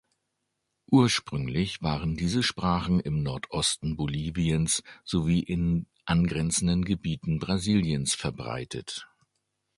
[0.89, 9.07] Ursprünglich waren diese Sprachen im Nordosten Boliviens sowie in angrenzenden Gebieten Brasiliens verbreitet.